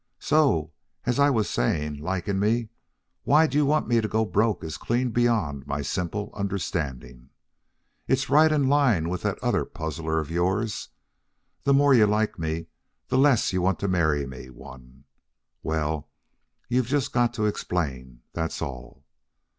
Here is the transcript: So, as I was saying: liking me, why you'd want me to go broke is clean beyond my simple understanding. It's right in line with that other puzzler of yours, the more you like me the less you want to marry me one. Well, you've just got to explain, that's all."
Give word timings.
So, 0.17 0.71
as 1.05 1.19
I 1.19 1.29
was 1.29 1.47
saying: 1.47 1.99
liking 1.99 2.39
me, 2.39 2.69
why 3.21 3.43
you'd 3.43 3.65
want 3.67 3.87
me 3.87 4.01
to 4.01 4.07
go 4.07 4.25
broke 4.25 4.63
is 4.63 4.79
clean 4.79 5.11
beyond 5.11 5.67
my 5.67 5.83
simple 5.83 6.31
understanding. 6.33 7.29
It's 8.07 8.27
right 8.27 8.51
in 8.51 8.67
line 8.67 9.09
with 9.09 9.21
that 9.21 9.37
other 9.43 9.63
puzzler 9.63 10.19
of 10.19 10.31
yours, 10.31 10.89
the 11.65 11.73
more 11.75 11.93
you 11.93 12.07
like 12.07 12.39
me 12.39 12.65
the 13.09 13.17
less 13.19 13.53
you 13.53 13.61
want 13.61 13.77
to 13.81 13.87
marry 13.87 14.25
me 14.25 14.49
one. 14.49 15.03
Well, 15.61 16.09
you've 16.67 16.87
just 16.87 17.13
got 17.13 17.31
to 17.35 17.45
explain, 17.45 18.21
that's 18.33 18.59
all." 18.59 19.05